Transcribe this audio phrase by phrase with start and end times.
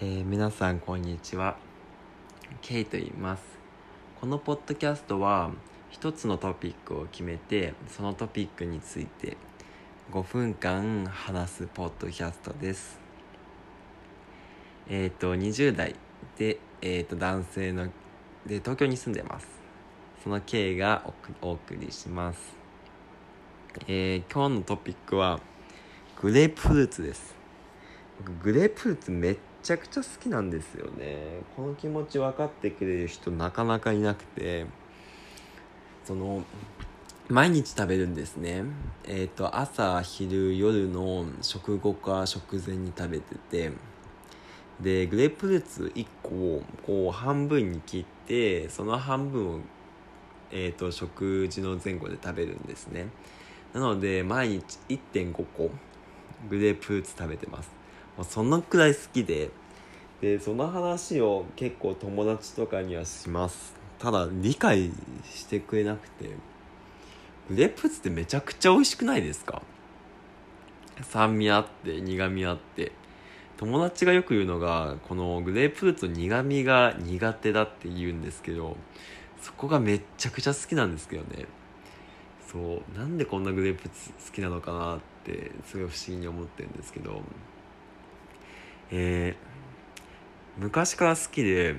[0.00, 1.56] えー皆さんこんにちは。
[2.62, 3.44] ケイと言います。
[4.20, 5.52] このポッドキャストは
[5.88, 9.36] 一つのトピックを決めてそのトピックについて
[10.10, 12.98] 5分間話すポッドキャストです。
[14.88, 15.94] えっ、と20代
[16.38, 17.86] で、えー、と男性の
[18.44, 19.46] で東京に住んでます。
[20.24, 21.08] その K が
[21.40, 22.56] おお送りします。
[23.86, 25.38] えー今日のトピックは
[26.20, 27.36] グレープフルーツです。
[28.42, 31.40] グレープフルーツめっちゃくちゃ好きなんですよね。
[31.56, 34.66] この気持ち分かってくれる人なかなかいなくて。
[36.04, 36.44] その
[37.30, 38.64] 毎日食べるんですね。
[39.04, 43.72] えっ、と朝昼夜の食後か食前に食べてて。
[44.80, 49.60] でグレープフルーツ1個をこう半分に切ってその半分を、
[50.50, 53.06] えー、と食事の前後で食べるんですね。
[53.72, 55.70] なので毎日1.5個
[56.50, 57.83] グレープフルーツ食べてます。
[58.16, 59.50] もうそのくらい好きで。
[60.20, 63.74] でその話を結構友達とかにはします。
[63.98, 64.90] ただ理解
[65.24, 66.30] してくれなくて。
[67.50, 69.60] グレープフルーツってめちゃくちゃ美味しくないですか？
[71.02, 72.92] 酸味あって苦味あって。
[73.58, 78.76] 友達がよく言うのがこのグレープフルーツの苦味が苦手だって言うんですけど
[79.42, 81.44] そこがめっちゃくちゃ好きなんですけどね。
[82.50, 87.20] そうなんでこんなグレープフーツ好きなのかなってすごい不思議に思ってるんですけど。
[88.96, 89.54] えー
[90.56, 91.74] 昔から好きで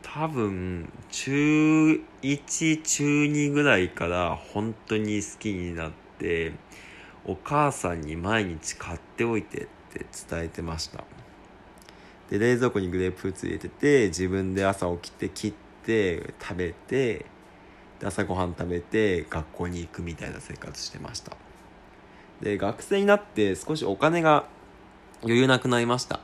[0.00, 6.52] 多分中1中2ぐらいから本当に好きになって
[7.24, 11.02] お母さんに毎日買っておいてって伝えてました。
[12.30, 15.52] で冷蔵庫にグレープフルーツ入れてて自分で朝起きて切っ
[15.84, 17.26] て食べて
[18.04, 21.36] 朝ごはん食べて学校に行くみたいな生活してました。
[22.40, 24.46] で学生になって少しお金が
[25.26, 26.20] 余裕なくなりました。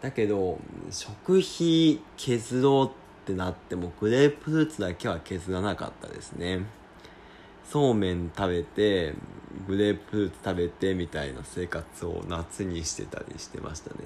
[0.00, 0.58] だけど
[0.90, 2.90] 食費削ろうっ
[3.26, 6.60] てなってもグレープフルーツだけは削らなかったですね。
[7.64, 9.14] そうめん食べて
[9.66, 13.96] グレープフルーツ食べてみたいな生活を夏にしてたりしてましたね。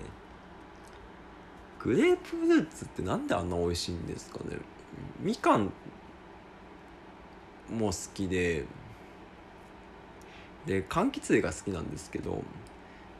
[1.81, 4.56] グレープフルーツってなんであんな美味しいんですかね？
[5.21, 5.72] みかん
[7.71, 8.65] も好きで
[10.65, 12.43] で柑橘類が好きなんですけど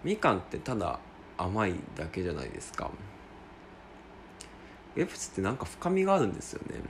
[0.05, 1.01] みかんってただ
[1.39, 2.91] 甘いだけじゃないですか。
[4.95, 6.81] グレープフルーツってなんか深みがあるんですよね。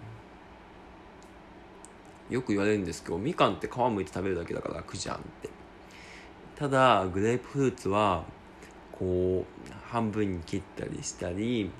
[2.30, 5.50] よく言われるんですけどみかんって皮むいて食べるだけだから楽じゃんって。
[6.56, 8.24] ただグレープフルーツは
[8.92, 11.70] こう半分に切ったりしたり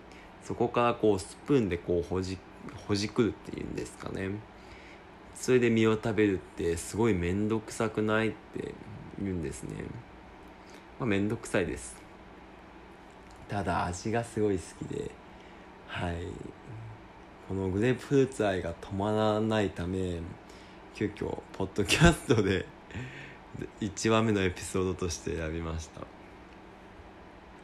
[0.44, 2.38] そこからこうスプーンでこうほじ
[2.86, 4.30] ほじくるっていうんですかね。
[5.34, 8.74] それで実を食べるってすごい面倒くさくないって
[9.20, 9.84] 言うんですね。
[10.98, 12.07] まあ面倒くさいです。
[13.48, 15.10] ただ味がすごい好きで
[15.86, 16.16] はい。
[17.48, 20.20] このグレープフルーツ愛が止まらないため
[20.94, 22.66] 急遽ポッドキャストで
[23.80, 26.02] 1話目のエピソードとして選びました。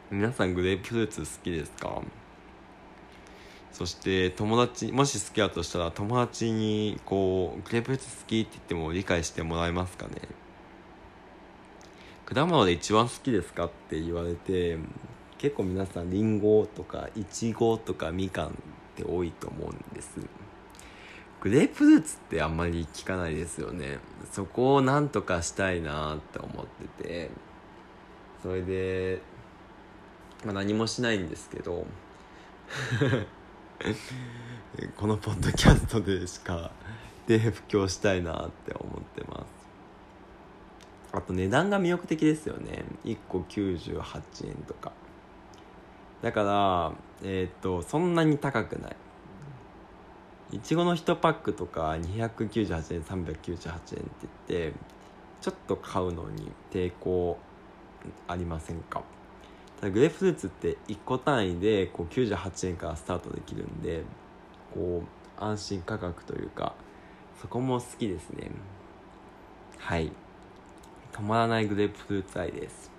[0.09, 2.01] 皆さんグレープフルーツ好きですか？
[3.71, 10.13] そして友達もし好きだとしたら友達にこうグレープフルーツ好きって言っても理解してもらえますかね？
[12.25, 14.79] 果物で一番好きですかって言われて
[15.37, 18.51] 結構皆さんりんごとかいちごとかみかんっ
[18.95, 20.17] て多いと思うんです。
[21.41, 23.99] グレープフルーツってあんまり聞かないですよね。
[24.31, 27.29] そこをなんとかしたいなって思ってて。
[28.41, 29.21] それで、
[30.43, 31.85] まあ、何もしないんですけど。
[34.97, 36.71] このポッドキャストでしか
[37.27, 39.47] で布教したいなって思ってます。
[41.11, 42.85] あと値段が魅力的ですよね。
[43.03, 44.91] 1個98円とか。
[46.25, 46.91] だから
[47.23, 48.95] えっ、とそんなに高くない。
[50.53, 54.73] いちごの1パックとか298円398円って言って
[55.39, 57.37] ちょっと買うのに抵抗
[58.27, 59.03] ありませんか？
[59.79, 64.01] ただグレープフルーツって1個単位でこう98円からスタートできるんで
[64.73, 65.03] こ
[65.39, 66.73] う安心価格というか
[67.39, 68.49] そこも好きですね。
[69.77, 70.11] はい。
[71.13, 72.89] 止まらないグレープフルーツ愛です。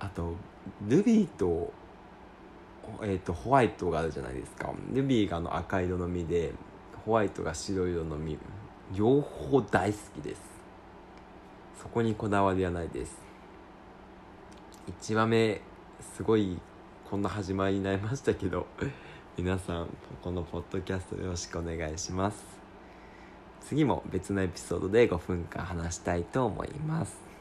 [0.00, 0.34] あと
[0.86, 1.72] ルビーと,、
[3.02, 4.72] えー、とホワイトがあるじゃないですか。
[4.92, 6.52] ルビーがあの赤色の実で
[7.04, 8.38] ホワイトが白色の実。
[8.94, 10.42] 両方大好きです。
[11.80, 13.16] そこにこだわりはないです。
[15.00, 15.60] 1話目
[16.16, 16.58] すごい
[17.08, 18.66] こんな始まりになりましたけど
[19.36, 19.88] 皆さん
[20.22, 22.44] このポッドキャストよろしくお願いします。
[23.60, 27.31] 次も別のエピソードで5分間話したいと思います。